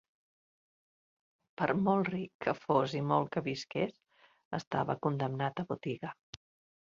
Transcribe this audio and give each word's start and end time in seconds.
Per 1.61 1.65
molt 1.87 2.09
ric 2.13 2.31
que 2.45 2.55
fos 2.61 2.95
i 2.99 3.03
molt 3.11 3.29
que 3.35 3.43
visqués, 3.49 3.93
estava 4.61 4.95
condemnat 5.07 5.61
a 5.65 5.67
botiga. 5.73 6.15